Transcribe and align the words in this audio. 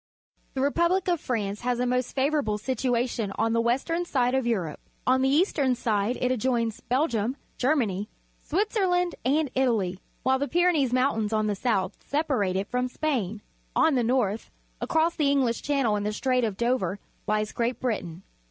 —The 0.55 0.61
re 0.61 0.71
public 0.71 1.07
of 1.07 1.21
France 1.21 1.61
has 1.61 1.79
a 1.79 1.85
most 1.85 2.15
favourable 2.15 2.57
situation 2.57 3.31
on 3.37 3.53
the 3.53 3.61
western 3.61 4.03
side 4.03 4.33
of 4.33 4.47
Europe. 4.47 4.79
On 5.05 5.21
the 5.21 5.29
eastern 5.29 5.75
side 5.75 6.17
it 6.19 6.31
adjoins 6.31 6.79
Belgium, 6.79 7.37
Ger 7.59 7.75
many, 7.75 8.09
Switzerland, 8.43 9.13
and 9.23 9.51
Italy, 9.53 9.99
while 10.23 10.39
the 10.39 10.47
Ptjrenees 10.47 10.91
Mountains 10.91 11.33
on 11.33 11.45
the 11.45 11.53
south 11.53 11.93
separate 12.03 12.55
it 12.55 12.67
from 12.67 12.87
Spain. 12.87 13.43
On 13.75 13.93
the 13.93 14.03
north, 14.03 14.49
across 14.81 15.15
the 15.15 15.29
English 15.29 15.61
Channel 15.61 15.95
and 15.95 16.03
the 16.07 16.13
Strait 16.13 16.43
of 16.43 16.57
Dover, 16.57 16.97
lies 17.27 17.51
Great 17.51 17.79
Britain. 17.79 18.23